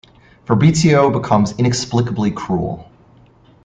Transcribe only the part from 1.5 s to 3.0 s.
inexplicably cruel.